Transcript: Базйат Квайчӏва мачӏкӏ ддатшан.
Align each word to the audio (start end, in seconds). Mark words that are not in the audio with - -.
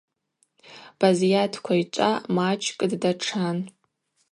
Базйат 0.99 1.53
Квайчӏва 1.63 2.11
мачӏкӏ 2.35 2.83
ддатшан. 2.91 3.57